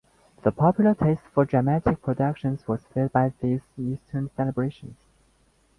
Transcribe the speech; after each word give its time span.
The 0.41 0.51
popular 0.51 0.95
taste 0.95 1.21
for 1.31 1.45
dramatic 1.45 2.01
productions 2.01 2.67
was 2.67 2.87
fed 2.87 3.11
by 3.13 3.33
these 3.39 3.61
Easter 3.77 4.27
celebrations. 4.35 4.97